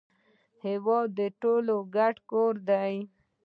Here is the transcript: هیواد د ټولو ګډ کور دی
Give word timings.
هیواد 0.65 1.07
د 1.19 1.21
ټولو 1.41 1.75
ګډ 1.95 2.15
کور 2.29 2.53
دی 2.69 2.93